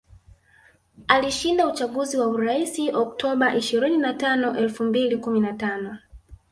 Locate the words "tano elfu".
4.13-4.83